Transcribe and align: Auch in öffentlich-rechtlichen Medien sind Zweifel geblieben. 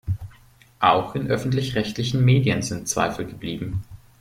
Auch 0.79 1.13
in 1.13 1.27
öffentlich-rechtlichen 1.27 2.25
Medien 2.25 2.63
sind 2.63 2.87
Zweifel 2.89 3.23
geblieben. 3.27 3.83